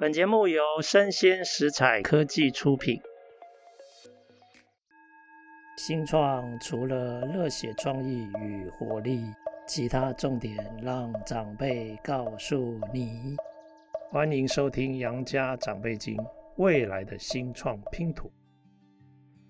[0.00, 3.00] 本节目由生鲜食材科技出品。
[5.76, 9.24] 新创除了热血创意与活力，
[9.66, 13.34] 其他重点让长辈告诉你。
[14.12, 16.16] 欢迎收听《杨家长辈经》，
[16.58, 18.30] 未来的新创拼图。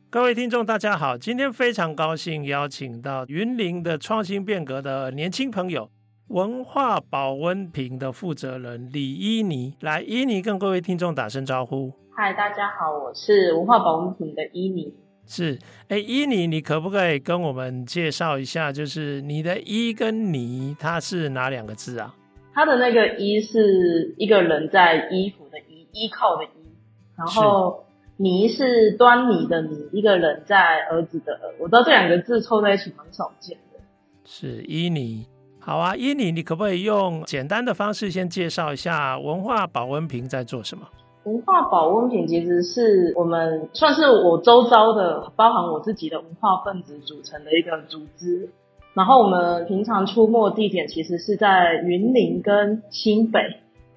[0.08, 5.90] 各位听众，大家好，今天非常高兴邀请到云林的创新变革的年轻朋友，
[6.28, 9.72] 文化保温瓶的负责人李伊妮。
[9.80, 11.90] 来，伊妮跟各位听众打声招呼。
[12.14, 14.92] 嗨，大家好，我是文化保温瓶的伊妮。
[15.24, 22.14] 是，哎，伊妮，你可不可以跟我们介绍一下，就是你的“伊”跟“妮”，它是哪两个字啊？
[22.52, 26.68] 它的那个“伊”是一个人在衣服的“衣”，依靠的“依”，
[27.16, 27.86] 然后
[28.18, 31.54] “妮”是端倪的“倪”，一个人在儿子的“儿”。
[31.58, 33.80] 我知道这两个字凑在一起蛮少见的。
[34.26, 35.26] 是，伊妮。
[35.68, 40.88] 好啊，伊妮，你可不可以用简单的方式先介绍一下文化保温瓶在做什么？
[41.24, 48.48] 文化保温瓶其实是我们算是我周遭的，包含我自己的文化分子组成的一个组织。
[48.94, 53.40] 然后我们平常出没地点其实是在云林跟新北。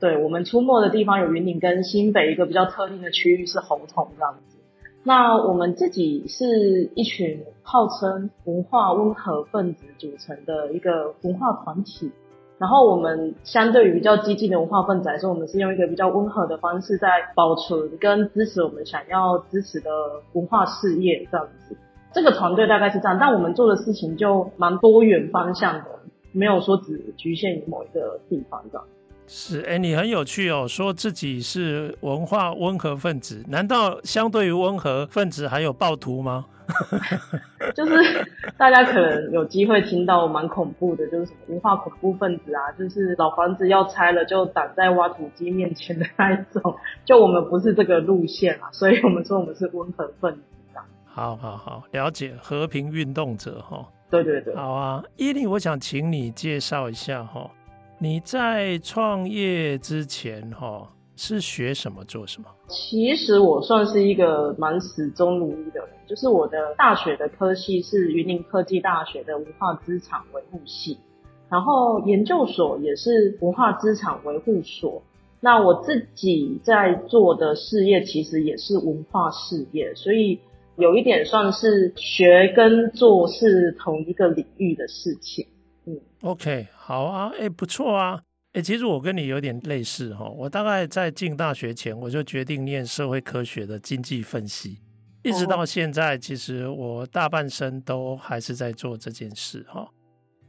[0.01, 4.57] 对，我们出没的地方有云林跟新北一个比较特定的区域是猴硐这样子。
[5.03, 12.11] 那我们自己是一群号称文化温和分子组成的一个文化团体。
[12.59, 19.89] 然后我们相对于比较激进的文化分子来说，我们是用一个比较温和的方式在保存跟支持我们想要支持的
[20.33, 21.75] 文化事业这样子。
[22.13, 25.85] 这个团队大概是这样，但我们做的事情就蛮多元方向的，
[26.33, 28.85] 没有说只局限于某一个地方这样。
[29.27, 36.45] 是，哎，你很有趣哦，说自己是文化温和分子，难道相对于温和分子还有暴徒吗？
[37.75, 37.91] 就是
[38.57, 46.75] 大家可能有机会听到蛮恐怖的，就是什么文化恐怖分子啊，就是老房子要拆了就挡在挖土机面前的那一种。
[47.03, 50.41] 就我们不是这个路线啊，所以我们说我们是温和分子
[50.77, 50.83] 啊。
[51.05, 53.85] 好好好，了解和平运动者哈。
[54.09, 54.55] 对对对。
[54.55, 57.49] 好啊，伊利，我想请你介绍一下哈，
[58.03, 60.91] 你在创业之前哈。
[61.17, 62.47] 是学什么做什么？
[62.67, 70.97] 其实我算是一个蛮始终如一的人，就是我的大学的科系是云林科技大学的文化资产维护系，
[71.47, 75.03] 然后研究所也是文化资产维护所。
[75.41, 80.39] 那我自己在做的事业其实也是文化事业，所以
[80.75, 85.45] 有一点算是学跟做是同一个领域的事情。
[85.85, 88.21] 嗯，OK，好啊，哎，不错啊。
[88.53, 94.79] 哎，其实我跟你有点类似哈，我大概在进大学前，我就决定念社会科学的经济分析，
[95.23, 99.89] 一直到现在，其实我大半生都还是在做这件事哈。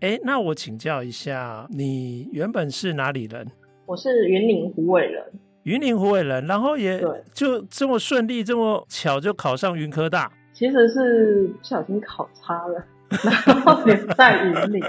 [0.01, 3.47] 哎，那我请教一下，你原本是哪里人？
[3.87, 5.25] 我是云林虎尾人。
[5.63, 7.01] 云林虎尾人，然后也
[7.33, 10.33] 就这么顺利，这么巧就考上云科大。
[10.53, 12.85] 其实是不小心考差了。
[13.25, 14.83] 然后留在云林，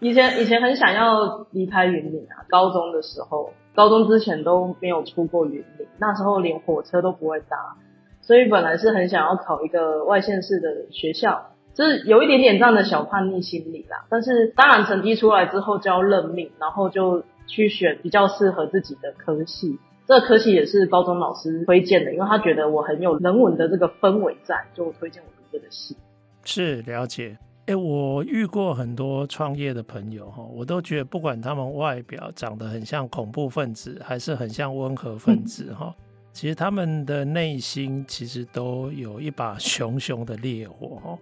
[0.00, 2.44] 以前以前很想要离开云林啊。
[2.48, 7.76] 高中的时候，高中之前都没有出过云林，那时候连火车都不会搭，
[8.20, 14.04] 所以本来是很想要考一个外县市的学校，就是有一点点这样的小叛逆心理啦。
[14.10, 19.78] 但是当然成绩出来之后就要认命，然后就去选比较适合自己的科系。
[20.04, 25.96] 这个科系也是高中老师推荐的，因为他觉得我很有人文的这个氛围在，就推荐我读这个系。
[26.44, 27.38] 是，了解。
[27.72, 35.94] 哎，我遇过很多创业的朋友哈，我都觉得不管他们外表长得很像恐怖分子，还是很像温和分子哈，
[36.34, 41.18] 其实他们的内心其实都有一把熊熊的烈火哈。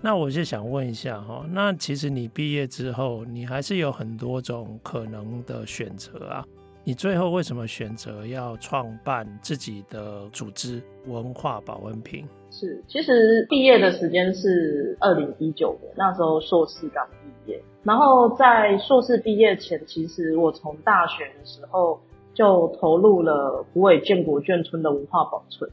[0.00, 6.42] 那我就想问一下哈，那其实你毕业之后，你还是有很多种可能的选择啊。
[6.82, 12.26] 你最后为什么选择要创办自己的组织文化保温瓶？
[12.50, 17.62] 是，其实毕业的时间是二零一九年，那时候硕士刚毕业。
[17.84, 22.00] 然后在硕士毕业前，其实我从大学的时候
[22.34, 25.70] 就投入了虎尾建国眷村的文化保存。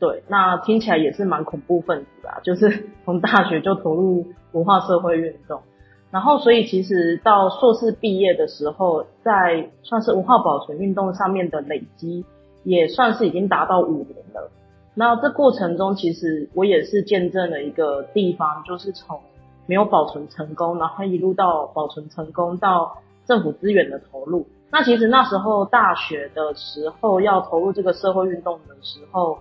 [0.00, 5.60] 对，那听起来也是蛮恐怖分子啊，就是从大学就投入文化社会运动。
[6.10, 12.24] 然后，所以其实到硕士毕业的时候，在算是文化保存运动上面的累积，
[12.64, 14.50] 也算是已经达到五年了。
[14.98, 19.20] 那这过程中，其实我也是见证了一个地方，就是从
[19.66, 24.48] 没有保存成功，然后一路到保存成功，到政府资源的投入。
[24.72, 29.38] 那其实那时候大学的时候要投入这个社会运动的时候，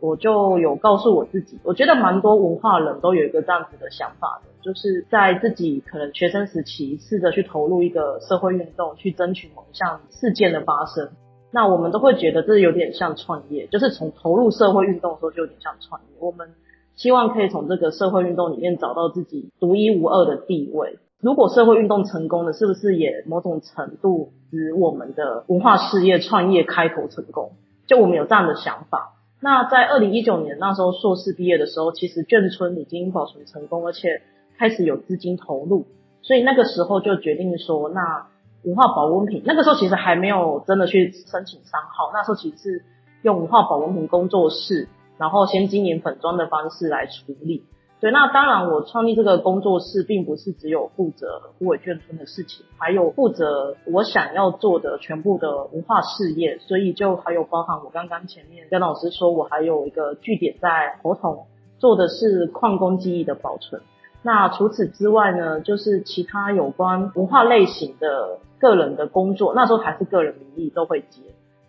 [0.00, 11.10] 我就有告诉我自己，我觉得蛮多文化人都有一个这样子的想法的，就是在自己可能学生时期试着去投入一个社会运动，去争取某一项事件的发生。
[11.54, 16.16] 那我们都会觉得这有点像创业，就是从投入社会运动的时候就有点像创业。
[16.18, 16.48] 我们
[16.96, 20.98] 希望可以从这个社会运动里面找到自己独一无二的地位。
[21.20, 27.52] 如果社会运动成功了，是不是也某种程度使我们的文化事业创业开头成功？
[27.86, 29.12] 就我们有这样的想法。
[29.40, 34.22] 那在二零一九年那时候硕士毕业的时候，其实眷村已经保存成功，而且
[34.58, 35.86] 开始有资金投入，
[36.22, 38.26] 所以那个时候就决定说，那
[38.64, 42.84] 文化保温瓶那个时候其实还没有真的去申请商号，那时候其实是
[43.22, 44.88] 用文化保温瓶工作室，
[45.18, 47.64] 然后先经营粉专的方式来处理。
[48.00, 61.44] 对，那当然，我创立这个工作室，并不是只有负责虎尾眷村的事情，还有负责我想要做的全部的文化事业，所以就还有包含我刚刚前面跟老师说，我还有一个据点在猴硐，
[61.78, 63.80] 做的是矿工记忆的保存。
[64.22, 71.20] 那除此之外呢，就是其他有关文化类型的个人的工作，那时候还是个人名义都会接。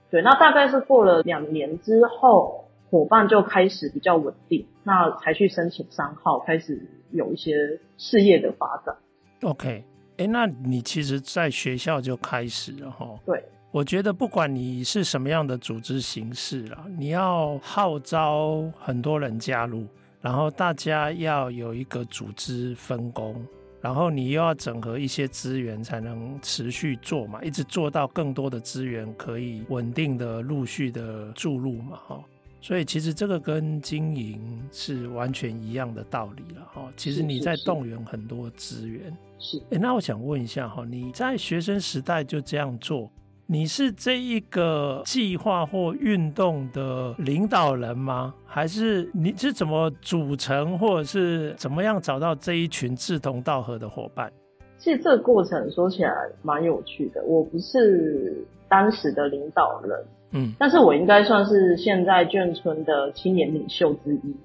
[0.10, 2.62] 对，那大概是过了两年之后。
[2.92, 6.80] 伙伴就开始比较稳定，那才去申请商号，开始
[7.12, 7.52] 有一些
[7.98, 8.96] 事业的发展。
[9.42, 9.84] OK，
[10.18, 13.06] 哎，那你其实在学校就开始了哈？
[13.26, 19.84] 对，我觉得不管你是什么样的组织形式啦，你要号召很多人加入，
[20.22, 23.36] 然后大家要有一个组织分工，
[23.86, 32.20] 然后你又要整合一些资源，才能持续做嘛，一直做到更多的资源可以稳定的陆续的注入嘛，哈。
[32.60, 34.42] 所以其实这个跟经营
[34.72, 36.92] 是完全一样的道理了哈。
[36.98, 39.16] 其实你在动员很多资源。
[39.38, 43.12] 是，哎，那我想问一下哈，你在学生时代就这样做，
[43.48, 48.34] 你是这一个计划或运动的领导人吗？
[48.46, 54.32] 还是你是怎么组成，或者是怎么样找到这一群志同道合的伙伴？
[54.80, 56.12] 其实这个过程说起来
[56.42, 57.24] 蛮有趣的。
[57.24, 60.06] 我不是当时的领导人。
[60.32, 64.36] 嗯，但是我应该算是现在眷村的青年领袖之一。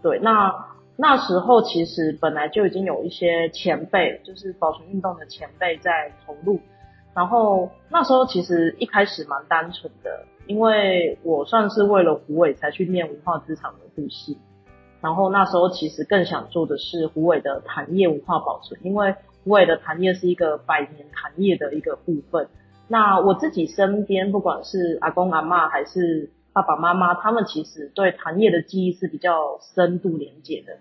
[0.00, 0.54] 对，那
[0.96, 6.60] 那时候其实本来就已经有一些前辈，就是保存运动的前辈在投入。
[7.14, 14.38] 然后那时候其实一开始蛮单纯的，因为我算是为了胡伟才去念文化资产维护系。
[15.00, 19.14] 然后那时候其实更想做的是胡伟的坛业文化保存，因为
[19.44, 22.48] 胡伟的坛业是一个百年坛业的一个部分。
[22.88, 30.78] 那我自己身边，不管是阿公阿嬷还是爸爸妈妈，他们其实对坛业的记忆是比较深度连结的。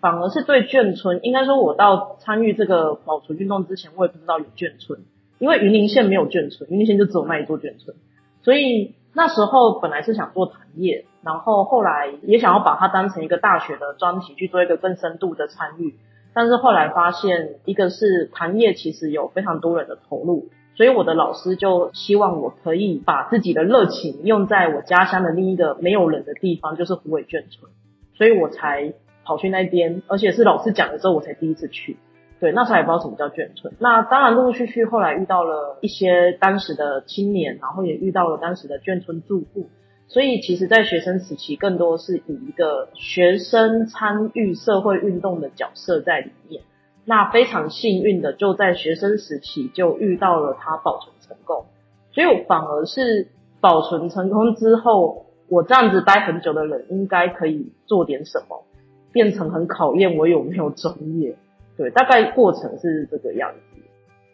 [0.00, 5.04] 反而是对眷村，应该说，我到参与这个保存运动之前，我也不知道有眷村，
[5.42, 7.96] 因为云林县没有眷村，云林县就只有那一座眷村。
[8.42, 15.96] 所以那时候本来是想做坛业，然后后来也想要把它当成一个大学的专题去做一个更深度的参与，
[16.32, 20.46] 但是后来发现，一个是坛业其实有非常多人的投入。
[20.76, 27.68] 所以我的老师就希望我可以把自己的热情用在我家乡的另一个没有人的地方，就是虎尾眷村，
[28.14, 28.94] 所以我才
[29.24, 31.96] 跑去那边，而且是老师讲的时候我才第一次去。
[32.42, 33.72] 对，那时候也不知道什么叫眷村。
[33.78, 39.68] 那当然陆陆续续后来遇到了一些当时的青年，然后也遇到了当时的眷村住户，
[40.08, 46.62] 所以其实在学生时期更多是以一个学生参与社会运动的角色在里面。
[47.04, 51.66] 那非常幸运的，就在学生时期就遇到了它保存成功，
[52.10, 53.28] 所以我反而是
[53.60, 58.64] 保存成功之后，我这样子待很久的人，应该可以做点什么，
[59.12, 61.36] 变成很考验我有没有专业。
[61.76, 63.82] 对，大概过程是这个样子。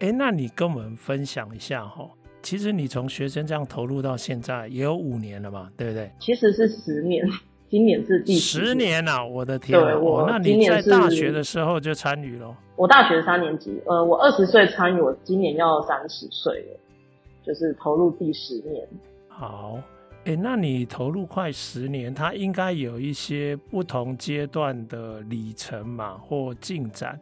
[0.01, 2.09] 哎，那你跟我们分享一下哈，
[2.43, 6.11] 其实你从学生这样投入到现在也有五年了嘛，对不对？
[6.19, 7.27] 其实是十年。
[7.71, 9.79] 今年是第十年了，我的天！
[9.79, 12.57] 对，我那你在大学的时候就参与了。
[12.77, 16.81] 我大学三年级，呃，我二十岁参与，我今年要三十岁了，
[17.45, 18.89] 就是投入第十年。
[19.29, 19.79] 好，
[20.29, 27.19] 哎，那你投入快十年，它应该有一些不同阶段的里程嘛，或进展。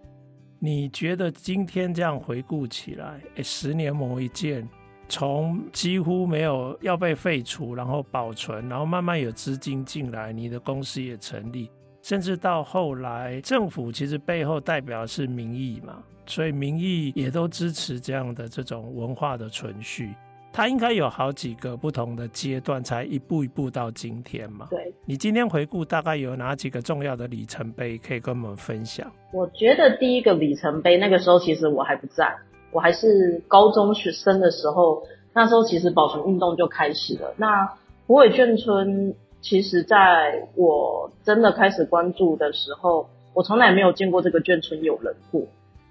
[0.59, 4.69] 你觉得今天这样回顾起来，哎，十年磨一剑。
[5.09, 11.71] 从几乎没有要被废除，然后保存，然后慢慢有资金进来，你的公司也成立，
[12.03, 20.13] 甚至到后来政府其实背后代表的是民意嘛，所以民意也都支持这样的这种文化的存续。
[20.57, 24.67] 它应该有好几个不同的阶段，才一步一步到今天嘛。
[24.71, 29.13] 对，你今天回顾大概有哪几个重要的里程碑可以跟我们分享？
[29.35, 32.35] 我觉得第一个里程碑，那个时候其实我还不在。
[32.73, 35.03] 我还是高中学生的时候，
[35.35, 37.35] 那时候其实保存运动就开始了。
[37.37, 37.69] 那
[38.07, 45.43] 虎尾眷村，其实在我真的开始关注的时候，我从来没有见过这个眷村有人过。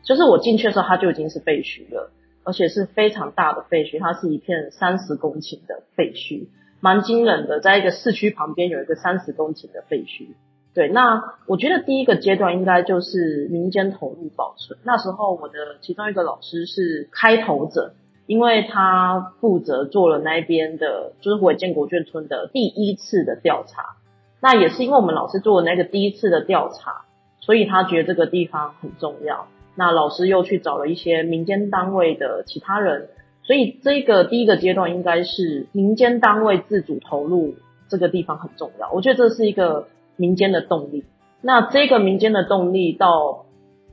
[0.04, 2.10] 就是我进去的时候，它就已经是废墟了。
[2.46, 6.48] 而且是非常大的废墟，它是一片三十公顷的废墟，
[6.80, 10.28] 蛮惊人的，在一个市区旁边有一个三十公顷的废墟。
[10.74, 14.78] 对，那我觉得第一个阶段应该就是民间投入保存。
[14.84, 17.94] 那时候我的其中一个老师是开头者，
[18.28, 23.96] 因为他负责做了那边的，就是虎尾建国眷村的第一次的调查。
[24.42, 27.06] 那也是因为我们老师做了那个第一次的调查，
[27.40, 29.48] 所以他觉得这个地方很重要。
[29.76, 33.10] 那老师又去找了一些民间单位的其他人，
[33.44, 37.56] 所以这个第一个阶段应该是民间单位自主投入
[37.88, 38.92] 这个地方很重要。
[38.92, 39.88] 我觉得这是一个。
[40.18, 41.04] 民间的动力，
[41.42, 43.48] 那这个民间的动力到，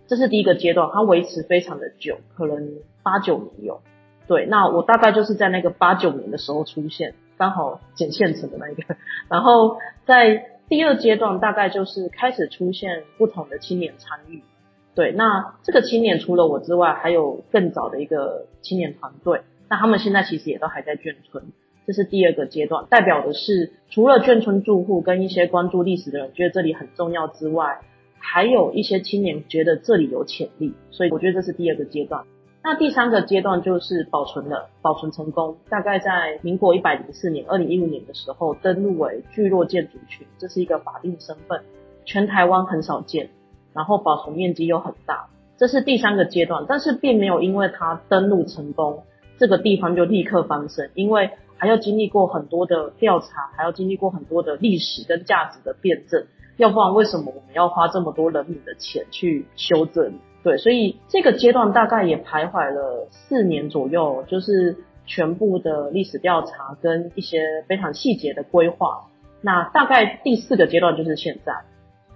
[0.06, 3.80] 这是第一个阶段，它维持非常的久，可能八九年有。
[4.28, 8.94] 对，那我大概就是在那个八九年的时候出现，刚好捡现成的那一个。
[9.28, 14.44] 然后在第二阶段，大概就是开始出现不同的青年参与。
[14.94, 21.44] 对，那这个青年除了我之外，还有更早的一个青年团队，那他们现在其实也都还在眷村。
[21.86, 27.80] 这是第二个阶段，代表的是除了眷村住户跟一些关注历史的人觉得这里很重要之外，
[28.18, 32.24] 还有一些青年觉得这里有潜力，所以我觉得这是第二个阶段。
[32.62, 41.62] 那第三个阶段就是保存了，保存成功，大概在民国一百零四年，二零一五年的时候登录为聚落建筑群，这是一个法定身份，
[42.04, 43.30] 全台湾很少见，
[43.74, 46.64] 然后保存面积又很大，这是第三个阶段。
[46.68, 49.04] 但是并没有因为它登录成功，
[49.38, 51.30] 这个地方就立刻翻身，因为。
[51.58, 56.26] 还要经历过很多的调查，还要经历过很多的历史跟价值的辩证，
[56.56, 60.14] 要不然为什么我们要花这么多人民的钱去修正？
[60.42, 64.76] 对，所以这个阶段大概也徘徊了四年左右，就是
[65.06, 69.04] 全部的历史调查跟一些非常细节的规划。
[69.40, 71.52] 那大概第四个阶段就是现在，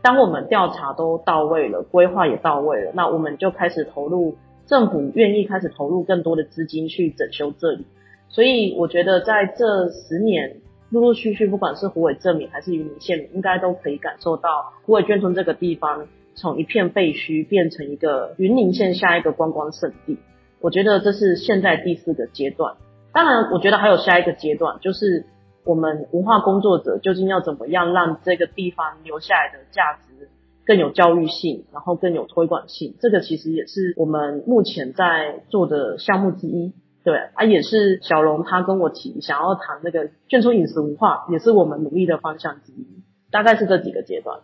[0.06, 7.84] 当我们调查都到位了，规划也到位了，那我们就开始投入，政府愿意开始投入更多的资金去整修这里。
[8.28, 10.58] 所以我觉得在这十年，
[10.90, 20.18] 陆陆续续，不管是虎尾镇民还是云林县民，应该都可以感受到虎尾眷村这个地方从一片废墟变成一个云林县下一个观光胜地。
[20.60, 22.74] 我觉得这是现在第四个阶段。
[23.12, 25.24] 当然，我觉得还有下一个阶段，就是
[25.66, 30.30] 我们文化工作者究竟要怎么样让这个地方留下来的价值
[30.64, 32.94] 更有教育性，然后更有推广性。
[33.00, 36.72] 这个其实也是我们目前在做的项目之一。
[37.04, 42.86] 对啊，也是小龙他跟我提想要谈那个眷村饮食文化，也是我们努力的方向之一。
[43.30, 44.40] 大概是这几个阶段。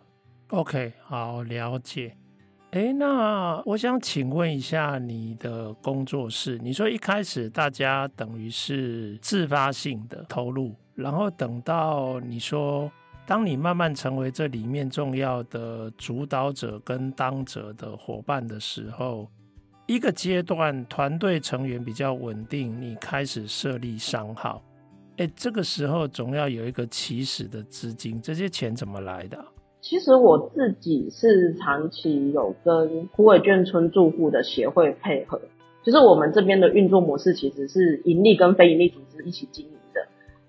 [0.51, 2.13] OK，好，了解。
[2.71, 12.91] 诶，那我想请问一下你的工作室，你说一开始大家等于是自发性的投入，然后等到你说，
[13.27, 19.29] 当你慢慢成为这里面重要的主导者跟当者的伙伴的时候。
[19.89, 24.63] 一个阶段，团队成员比较稳定，你开始设立商号，
[25.17, 29.45] 哎，这个时候总要有一个起始的资金，这些钱怎么来的？
[29.81, 35.43] 其实我自己是长期有跟虎尾眷村住户的协会配合，
[35.83, 39.73] 就是我们这边的运作模式其实是盈利跟非盈利组织一起经营。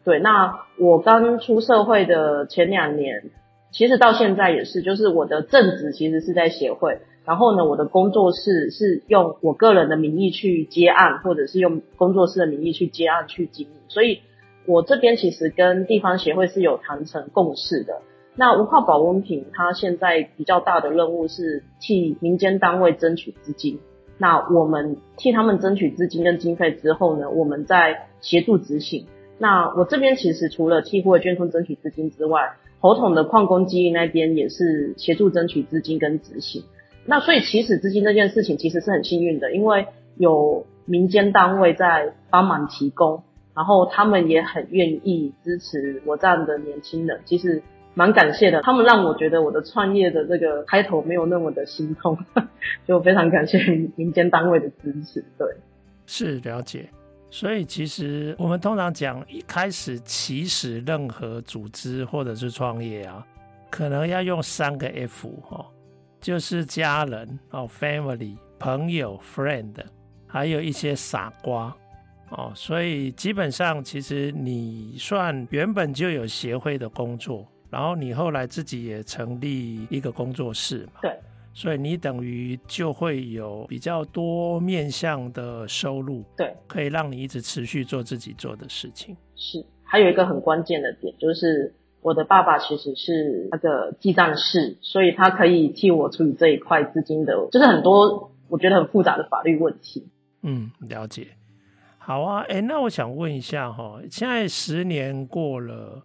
[0.03, 3.31] 对，那我刚出社会的前两年，
[3.71, 6.99] 其实到现在也是，就是我的正职其实是在协会。
[7.25, 13.73] 然后呢，我的工作室是用我个人的名义去接案，或者是用工作室的名义去接案去经营。
[13.87, 14.19] 所以，
[14.65, 18.01] 我这边其实跟地方协会是有谈成共识的。
[18.35, 23.79] 那文化保温瓶它现在比较大的任务是替民间单位争取资金。
[24.17, 29.07] 那我们替他们争取资金跟经费之后呢，我们再协助执行。
[29.43, 36.63] 那我这边其实除了替虎尾眷村争取资金之外，侯统的矿工基地那边也是协助争取资金跟执行。
[37.05, 43.23] 那所以起始资金这件事情其实是很幸运的，因为有民间单位在帮忙提供，
[43.53, 47.61] 然后他们也很愿意支持我这样的年轻人，其实
[47.95, 48.61] 蛮感谢的。
[48.61, 52.17] 他们让我觉得我的创业的这个开头没有那么的心痛，
[52.87, 53.57] 就非常感谢
[53.97, 55.25] 民间单位的支持。
[55.37, 55.47] 对，
[56.05, 56.87] 是了解。
[57.33, 63.25] 所以其实我们通常讲一开始起始任何组织或者是创业啊，
[63.71, 65.65] 可能要用三个 F 哦。
[66.21, 69.73] 就是家人哦，family 朋友 friend，
[70.27, 71.75] 还有一些傻瓜
[72.29, 81.19] 哦，所以基本上其实你算原本就有协会的工作，然后你后来自己也成立一个工作室嘛，对，
[81.53, 89.15] 所以你等于就会有比较多面向的收入，对，可以让你一直持续做自己做的事情。
[89.35, 91.73] 是，还有一个很关键的点就是。
[92.05, 100.09] 我的爸爸其实是那个记账士，所以他可以替我处理这一块资金的，就是很多我觉得很复杂的法律问题。
[100.41, 101.29] 嗯，了解。
[101.97, 106.03] 好啊，哎，那我想问一下哈，现在十年过了，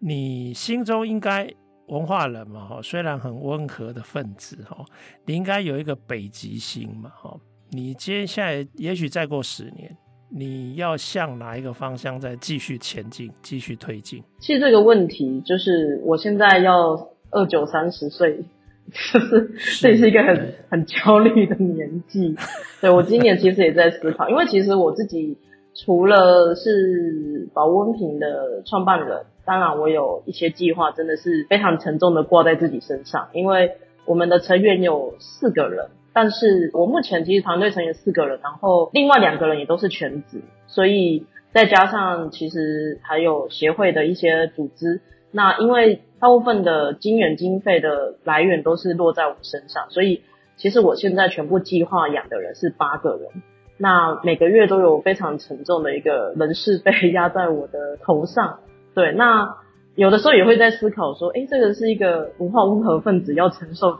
[0.00, 1.48] 你心中应该
[1.88, 4.84] 文化人嘛哈，虽然很温和的分子哈，
[5.24, 7.36] 你应该有一个北极星嘛哈。
[7.70, 9.96] 你接下来也许再过十年，
[10.30, 14.22] 你要向哪一个方向再继续前进、继续推进？
[14.40, 18.44] 其实这个问题就是我现在要二九三十岁。
[19.12, 19.50] 就是
[19.80, 22.36] 这是一个很很焦虑的年纪，
[22.80, 25.36] 对，我今年其实也在思考，因为其实我自己
[25.84, 45.02] 除了是保温瓶的创办人，当然我有一些计划真的是非常沉重的挂在自己身上，因为我们的成员有四个人，但是我目前其实团队成员四个人，然后另外两个人也都是全职，所以再加上其实还有协会的一些组织。
[45.30, 50.22] 那因为大部分的经源经费的来源都是落在我身上，所以
[50.56, 53.42] 其实我现在全部计划养的人是八个人，
[53.76, 58.58] 那每个月都有非常沉重的一个人事被压在我的头上。
[58.94, 59.56] 对，那
[59.94, 63.98] 有的时候也会在思考说，诶，这个是一个文化温和分子要承受的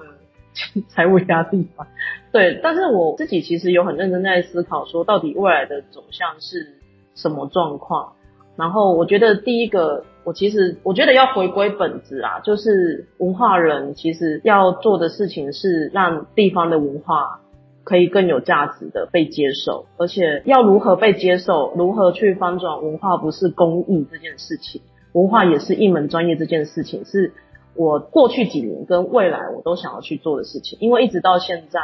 [0.88, 1.86] 财务压力吧？
[2.32, 6.74] 对，但是我自己其实有很认真在思考说，到底未来的走向是
[7.14, 8.12] 什么状况？
[8.56, 10.04] 然后我觉得第一个。
[10.26, 17.42] 我其实我觉得要回归本质啊，就是文化人其实要做的事情是让地方的文化
[17.86, 27.32] 可以更有价值的被接受，而且要如何被接受，如何去翻转文化不是公益这件事情，文化也是一门专业这件事情，是
[27.76, 30.76] 我过去几年跟未来我都想要去做的事情。
[30.82, 31.80] 因为一直到现在，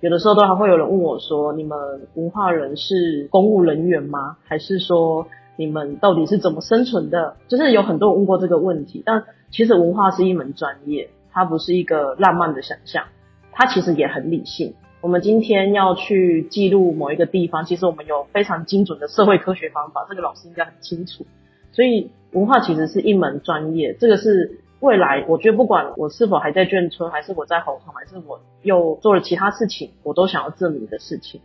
[0.00, 1.78] 有的时候都还会有人问我说：“你们
[2.14, 4.36] 文化人是公务人员吗？
[4.44, 7.36] 还是说？”你们到底是怎么生存的？
[7.46, 13.04] 就是有很多人问过这个问题，但其实文化是一门专业，它不是一个浪漫的想象，
[13.52, 14.74] 它其实也很理性。
[15.04, 21.26] 我们今天要去记录某一个地方，其实我们有非常精准的社会科学方法，这个老师应该很清楚。
[21.72, 31.42] 所以文化其实是一门专业，这个是未来我觉得不管我是否还在眷村，还是我在猴硐，还是我又做了其他事情，我都想要证明的事情。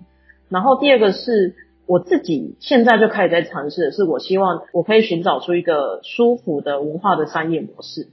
[0.47, 1.53] 然后第二个是。
[1.85, 8.09] 我自己现在就开始在尝试的是，我希望我可以寻找出一个舒服的文化的商业模式。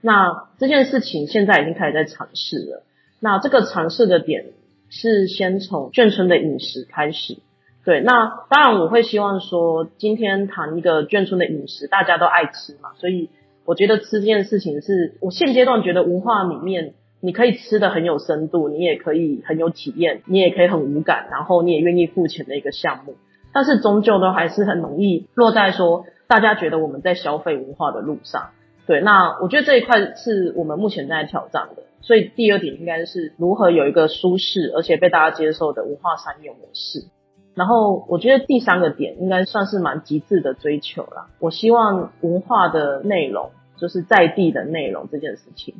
[0.00, 2.84] 那这件事情现在已经开始在尝试了。
[3.18, 4.52] 那这个尝试的点
[4.88, 7.38] 是先从眷村的饮食开始。
[7.84, 13.30] 对，那当然我会希望说，今天谈一个眷村的饮食，大家都爱吃嘛，所以
[13.64, 16.94] 我觉得吃这件事情是我现阶段觉得文化里面。
[17.18, 23.16] 你可以吃的很有深度，你也可以很有体验，你也可以很无感，然后你也愿意付钱的一个项目。
[23.54, 28.50] 但是终究都还是很容易落在说，大家觉得我们在消费文化的路上。
[28.86, 31.84] 对，那我觉得这一块是我们目前在挑战的。
[32.06, 37.00] 所以第二点应该是如何有一个舒适而且被大家接受的文化商业模式。
[37.56, 41.30] 然后我觉得第三个点应该算是蛮极致的追求啦。
[41.40, 45.74] 我希望文化的内容，就是在地的内容这件事情。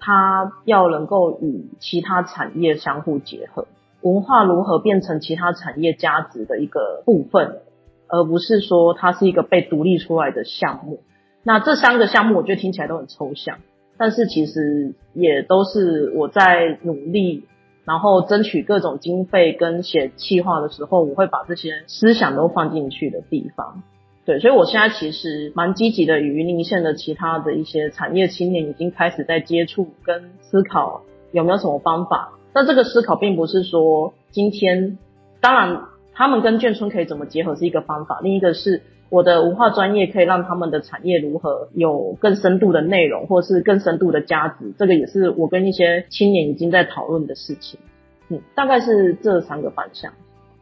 [0.00, 3.68] 它要能够与其他产业相互结合，
[4.00, 7.60] 文化如何变成其他产业价值的一个部分，
[8.08, 11.00] 而不是说它是一个被独立出来的项目。
[11.44, 13.58] 那这三个项目我觉得听起来都很抽象，
[13.98, 17.44] 但是其实也都是我在努力，
[17.84, 23.82] 然后争取各种经费跟写企划的时候，我会把这些思想都放进去的地方。
[24.24, 32.34] 对，所以我现在其实蛮积极的，与云林县的其他的一些产业青年已经开始在接触跟思考有没有什么方法。
[32.52, 34.98] 但这个思考并不是说今天，
[35.40, 35.82] 当然
[36.12, 47.80] 他们跟眷村可以怎么结合是一个方法，另一个是我的文化专业可以让他们的产业如何有更深度的内容，或是更深度的价值，这个也是我跟一些青年已经在讨论的事情。
[48.28, 50.12] 嗯，大概是这三个方向。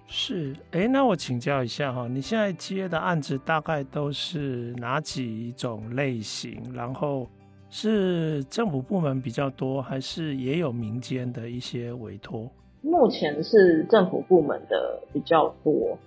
[0.06, 6.62] 是，哎，那我请教一下哈，你现在接的案子大概都是哪几种类型？
[6.72, 7.26] 然后
[7.68, 12.48] 是政府部门比较多，还是也有民间的一些委托？
[12.82, 15.98] 目前是政府部门的比较多。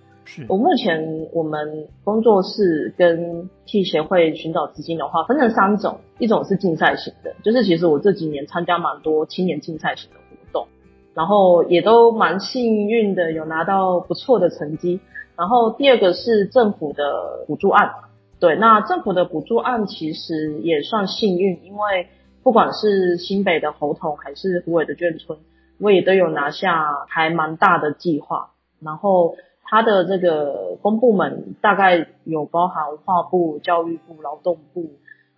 [0.48, 10.68] 我目前我们工作室跟替协会寻找资金的话，分成三种，一种是竞赛型的，就是其实我这几年参加蛮多青年竞赛型的活动。
[11.12, 15.00] 然后也都蛮幸运的，有拿到不错的成绩。
[15.36, 17.90] 然后第二个是政府的补助案，
[18.38, 22.06] 对，那政府的补助案其实也算幸运，因为
[22.44, 25.38] 不管是新北的猴硐还是虎尾的眷村，
[25.80, 28.50] 我也都有拿下还蛮大的计划。
[28.80, 29.34] 然后
[29.70, 34.90] 它的这个公部门大概有包含文化部、教育部、劳动部，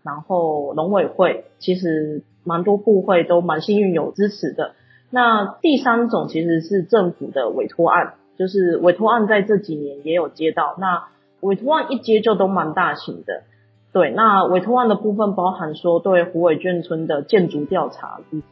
[0.03, 4.73] 然后农委会，其实蛮多部会都蛮幸运有支持的。
[5.11, 11.09] 那第三种其实是政府的委托案，就是委托案在这几年也有接到，那
[11.41, 13.43] 委托案一接就都蛮大型的。
[13.93, 18.47] 对，那委托案的部分包含说对虎尾眷村的建筑调查以及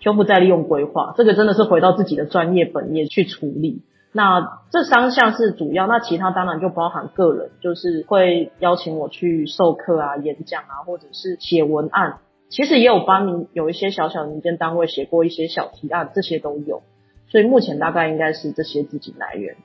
[0.00, 3.82] 修复再利用规划，这个真的是回到自己的专业本业去处理。
[4.12, 12.18] 那这三项是主要，那其他当然就包含个人，就是会邀请我去授课啊、演讲啊，或者是写文案。
[12.50, 16.82] 其实也有帮您有一些小小的民间单位写过一些小提案，这些都有。
[17.26, 19.56] 所以目前大概应该是这些资金来源。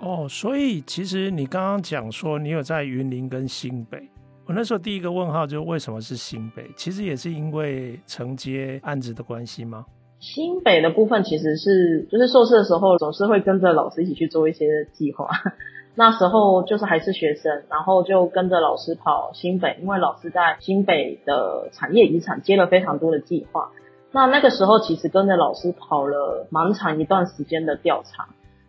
[0.00, 4.08] 哦，所以其实你刚刚讲说你有在云林跟新北，
[4.46, 6.70] 我那时候第一个问号就是为什么是新北？
[6.76, 9.84] 其实也是因为承接案子的关系吗？
[10.20, 15.28] 新北的部分其实是，就是硕士的时候总是会跟着老师一起去做一些计划。
[15.94, 23.70] 那时候就是还是学生，然后就跟着老师跑新北，因为老师在新北的产业遗产接了非常多的计划。
[24.10, 28.28] 那那个时候其实跟着老师跑了蛮长一段时间的调查，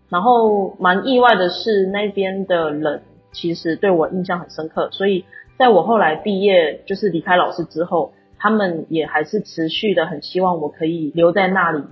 [0.09, 5.25] 然后蛮意外的是那边的人其实对我印象很深刻，所以
[5.57, 8.11] 在我后来毕业就是离开老师之后。
[8.39, 11.83] 他们也还是持续的很希望我可以留在那里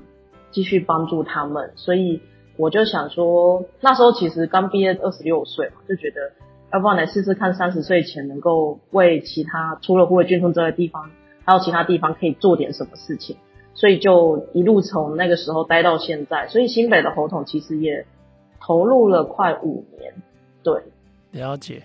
[0.51, 2.21] 继续帮助他们，所以
[2.55, 6.31] 我就想说，那时候其实刚毕业二十六岁嘛，就觉得
[6.73, 11.11] 要不然来试试看三十岁前能够为其他除了虎尾眷村之外地方，
[11.43, 13.35] 还有其他地方可以做点什么事情，
[13.73, 18.05] 所以就一路从那个时候待到现在，所以新北的侯董其实也
[18.59, 20.13] 投入了快五年，
[20.63, 20.81] 对，
[21.31, 21.83] 了解。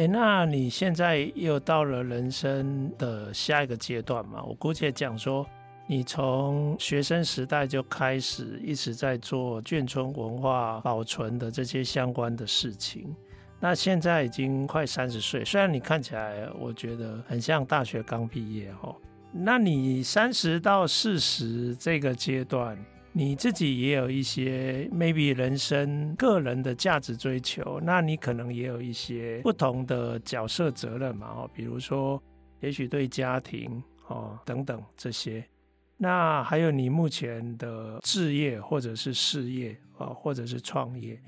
[0.00, 4.42] 哎，那你现在又到了人生的下一个阶段嘛？
[4.42, 5.46] 我姑且讲说，
[5.86, 13.14] 你从学生时代就开始一直在做眷村文化保存的这些相关的事情。
[13.60, 18.96] 那现在已经快三十岁，虽然你看起来我觉得很像大学刚毕业哦。
[19.30, 22.74] 那你三十到四十这个阶段，
[23.12, 32.22] 你自己也有一些 maybe 人生个人的价值追求，那你可能也有一些不同的角色责任嘛，哦，比如说
[32.60, 35.44] 也许对家庭哦等等这些，
[35.96, 41.20] 那还有你目前的志业或者是事业啊，或者是创业，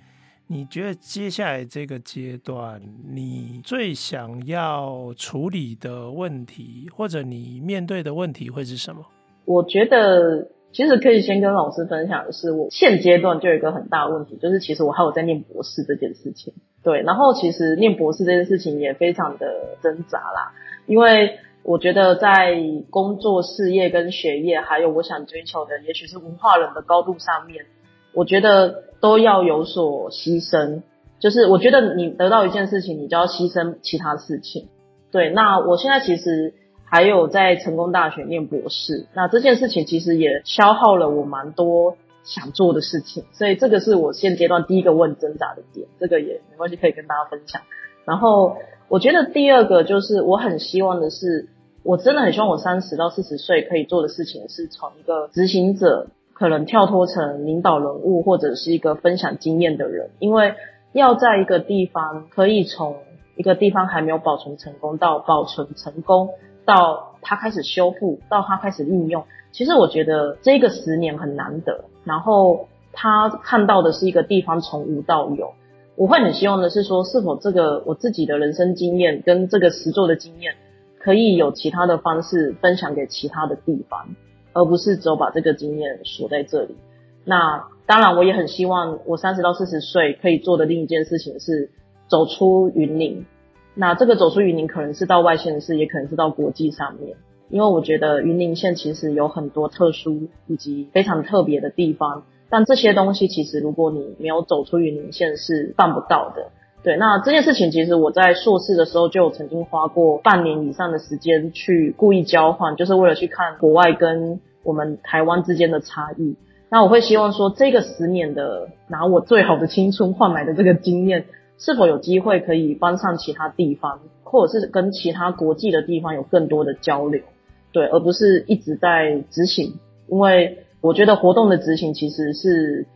[0.47, 9.05] 你觉得接下来这个阶段你最想要处理的问题，或者你面对的问题会是什么？
[9.47, 10.49] 我觉得。
[10.73, 16.55] 其实可以先跟老师分享的是，我现阶段就有一个很大的问题，就是其实我还有在念博士这件事情。
[16.83, 20.55] 对，然后其实念博士这件事情也非常的挣扎啦，
[20.87, 22.57] 因为我觉得在
[22.91, 27.67] 工作、事业跟学业，还有我想追求的，也许是文化人的高度上面，
[28.15, 30.83] 我觉得都要有所牺牲。
[31.21, 34.69] 就是我觉得你得到一件事情，你就要牺牲其他事情。
[35.11, 36.55] 对，那我现在其实。
[36.93, 47.63] 还有在成功大学念博士，那这件事情其实也消耗了我蛮多想做的事情，所以这个是我现阶段第一个问挣扎的点，这个也没关系，可以跟大家分享。
[48.05, 51.49] 然后我觉得第二个就是我很希望的是，
[51.83, 60.57] 我真的很希望我三十到四十岁可以做的事情是从一个执行者，可能跳脱成领导人物或者是一个分享经验的人，因为
[60.93, 62.97] 要在一个地方可以从
[63.39, 66.29] 一个地方还没有保存成功到保存成功。
[66.65, 71.85] 到他开始修复，到他开始应用，其实我觉得这个十年很难得。
[72.05, 75.53] 然后他看到的是一个地方从无到有。
[75.95, 80.55] 我会很希望的是说，是否这个我自己的人生经验跟这个实作的经验，
[80.99, 84.09] 可以有其他的方式分享给其他的地方，
[84.53, 86.77] 而不是只有把这个经验锁在这里。
[87.25, 91.71] 那当然，我也很希望我三十到四十岁可以做的另一件事情是
[92.09, 93.27] 走出云林。
[93.75, 97.17] 那这个走出云林，可能是到外县市，也可能是到国际上面，
[97.49, 106.51] 因为我觉得云林县其实有很多特殊以及非常特别的地方，但这些东西其实如果你没有走出云林县是办不到的。
[106.83, 116.37] 对，那这件事情其实我在硕士的时候就有曾经花过半年以上的时间去故意交换，就是为了去看国外跟我们台湾之间的差异。
[116.69, 121.25] 那我会希望说，这个十年的拿我最好的青春换来的这个经验。
[121.65, 127.23] 是否有机会可以帮上其他地方，或者是跟其他国际的地方有更多的交流？
[127.71, 129.75] 对，而不是一直在执行。
[130.09, 132.87] 因为我觉得活动的执行其实是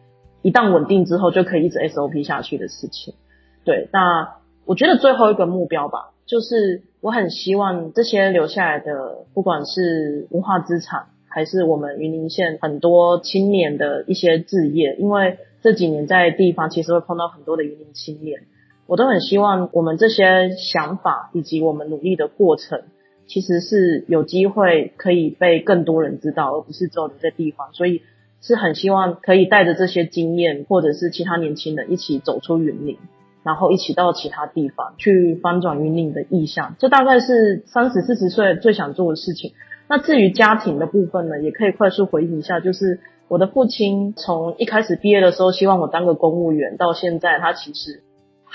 [0.43, 3.15] 一旦稳定之后就可以一直 SOP 下去的事情。
[3.65, 18.43] 对，那我觉得最后一个目标吧，就是我很希望这些留下来的，不管是文化资产，还是我们云林县很多青年的一些志业，因为这几年在地方其实会碰到很多的云林青年。
[18.87, 22.83] 我都很希望我们这些想法以及我们努力的过程，
[23.27, 27.73] 其实是有机会可以被更多人知道，而不是只有留在地方。
[27.73, 28.03] 所以
[28.41, 32.99] 是很希望可以带着这些经验，或者是其他年轻人一起走出云林，
[33.43, 36.77] 然后一起到其他地方去翻转云林的意向。
[36.79, 39.53] 这大概是三十四十岁最想做的事情。
[39.89, 48.03] 那至于家庭的部分呢，也可以快速回忆一下，就是我的父亲从一开始毕业的时候，希望我当个公务员，到现在他其实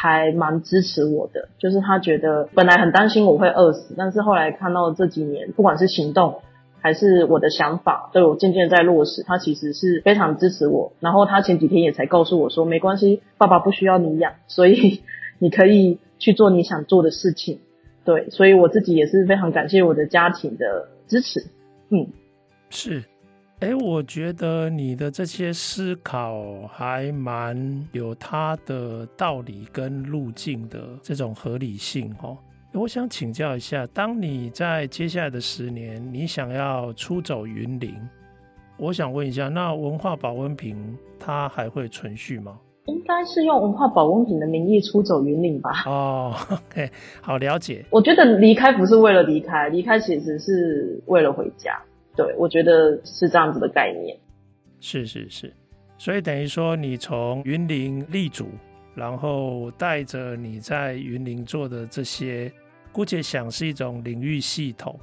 [0.02, 1.50] 还蛮支持我的。
[1.60, 6.42] 就是他觉得本来很担心我会饿死，但是后来看到这几年，不管是行动
[6.80, 10.94] 还是我的想法，都有渐渐在落实，他其实是非常支持我。
[11.00, 15.04] 然后他前几天也才告诉我说，没关系，爸爸不需要你养，所以
[15.38, 17.60] 你可以去做你想做的事情。
[18.04, 20.88] 对，所以我自己也是非常感谢我的家庭的。
[21.12, 21.42] 支持，
[21.90, 22.08] 嗯，
[22.70, 23.04] 是，
[23.62, 32.36] 哎，我觉得你的这些思考还蛮有它的道理跟路径的这种合理性哦。
[32.74, 37.94] 我想请教一下，当你在接下来的十年，你想要出走云林，
[38.80, 42.58] 我想问一下，那文化保温瓶它还会存续吗？
[42.86, 45.84] 应该是用文化保温瓶的名义出走云林吧？
[45.86, 46.90] 哦，OK，
[47.22, 47.86] 好了解。
[47.92, 51.80] 我觉得离开不是为了离开，离开其实是为了回家。
[52.16, 54.18] 对，我觉得是这样子的概念。
[54.80, 55.54] 是是是，
[55.98, 58.50] 所以等于说你从云林立足，
[58.96, 62.52] 然后带着你在云林做的这些，
[62.92, 65.00] 姑且想是一种领域系统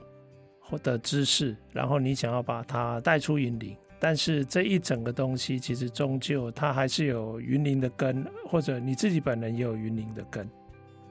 [0.61, 3.77] 或的知识，然后你想要把它带出云林。
[4.01, 10.49] 但是这一整个东西，其实终究它还是有云林的根，或者你自己本人也有云林的根。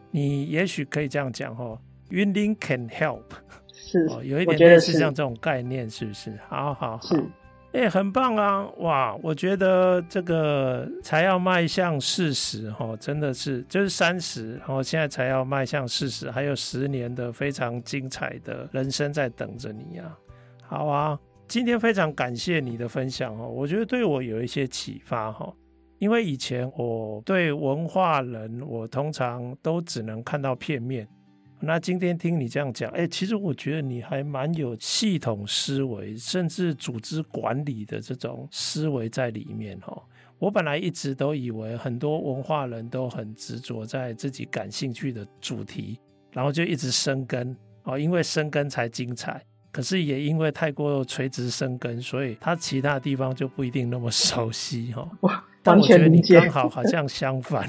[0.09, 1.77] 你也许可以这样讲哦，
[2.11, 3.23] 云林 can help，
[3.87, 6.37] 是，哦，有一点类似像这种概念，是不是？
[6.49, 7.15] 好好好，是，
[7.71, 8.67] 哎、欸，很棒啊！
[8.79, 20.17] 哇，我觉得这个才要迈向四十哦，真的是就是三十，然后现在才要迈向四十，还有十年的非常精彩的人生在等着你啊！
[20.61, 21.17] 好啊。
[21.49, 25.49] 今天非常感谢你的分享哦，我觉得对我有一些启发哈。
[25.97, 31.07] 因为以前我对文化人，我通常都只能看到片面。
[31.59, 40.01] 那今天听你这样讲，哎，其实我觉得你还蛮有系统思维，甚至组织管理的这种思维在里面哦。
[40.37, 45.99] 我本来一直都以为很多文化人都很执着在自己感兴趣的主题，
[46.31, 49.41] 然后就一直生根哦，因为生根才精彩。
[49.71, 55.43] 可是也因为太过垂直生根，所以他其他地方就不一定那么熟悉 哈。
[55.63, 57.67] 但我觉得你刚好好像相反，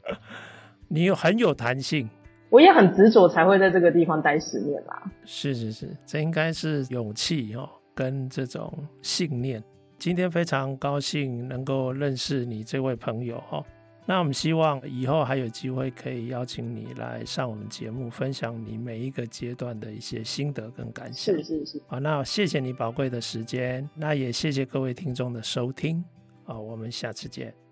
[0.88, 2.08] 你有很有弹性。
[2.50, 5.02] 我也很执着，才会在这个地方待十年啦。
[5.24, 9.62] 是是是，这应该是勇气哦，跟这种信念。
[9.98, 13.62] 今天非常高兴能够认识你这位朋友哈。
[14.06, 21.34] 那我们希望以后还有机会可以邀请你来上我们节目，分享你每一个阶段的一些心得跟感想。
[21.34, 21.82] 是是是。
[21.86, 26.02] 好，那谢谢你宝贵的时间，那也谢谢各位听众的收听。
[26.44, 27.67] 好，我们下次见。